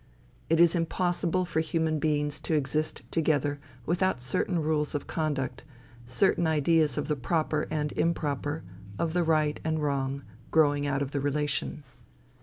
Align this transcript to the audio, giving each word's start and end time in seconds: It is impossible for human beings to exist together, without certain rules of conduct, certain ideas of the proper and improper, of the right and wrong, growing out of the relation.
It 0.49 0.59
is 0.59 0.73
impossible 0.73 1.45
for 1.45 1.59
human 1.59 1.99
beings 1.99 2.39
to 2.39 2.55
exist 2.55 3.03
together, 3.11 3.59
without 3.85 4.19
certain 4.19 4.57
rules 4.57 4.95
of 4.95 5.05
conduct, 5.05 5.63
certain 6.07 6.47
ideas 6.47 6.97
of 6.97 7.07
the 7.07 7.15
proper 7.15 7.67
and 7.69 7.91
improper, 7.91 8.63
of 8.97 9.13
the 9.13 9.21
right 9.23 9.59
and 9.63 9.77
wrong, 9.77 10.23
growing 10.49 10.87
out 10.87 11.03
of 11.03 11.11
the 11.11 11.19
relation. 11.19 11.83